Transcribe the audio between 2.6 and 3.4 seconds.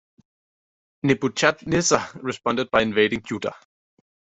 by invading